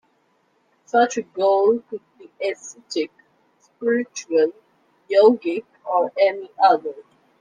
Such 0.83 1.17
a 1.17 1.21
goal 1.21 1.77
could 1.87 2.01
be 2.17 2.31
ascetic, 2.43 3.11
spiritual, 3.59 4.51
yogic 5.07 5.65
or 5.85 6.11
any 6.19 6.49
other. 6.59 6.95